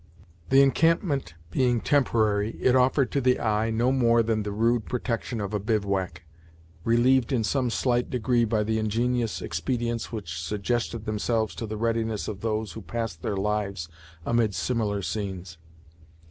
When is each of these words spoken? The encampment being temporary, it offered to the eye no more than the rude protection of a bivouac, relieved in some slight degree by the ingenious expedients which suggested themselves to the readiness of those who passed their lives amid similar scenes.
The 0.49 0.63
encampment 0.63 1.35
being 1.51 1.79
temporary, 1.79 2.57
it 2.59 2.75
offered 2.75 3.11
to 3.11 3.21
the 3.21 3.39
eye 3.39 3.69
no 3.69 3.91
more 3.91 4.23
than 4.23 4.41
the 4.41 4.51
rude 4.51 4.85
protection 4.87 5.39
of 5.39 5.53
a 5.53 5.59
bivouac, 5.59 6.23
relieved 6.83 7.31
in 7.31 7.43
some 7.43 7.69
slight 7.69 8.09
degree 8.09 8.43
by 8.43 8.63
the 8.63 8.79
ingenious 8.79 9.43
expedients 9.43 10.11
which 10.11 10.41
suggested 10.41 11.05
themselves 11.05 11.53
to 11.53 11.67
the 11.67 11.77
readiness 11.77 12.27
of 12.27 12.41
those 12.41 12.71
who 12.71 12.81
passed 12.81 13.21
their 13.21 13.37
lives 13.37 13.89
amid 14.25 14.55
similar 14.55 15.03
scenes. 15.03 15.59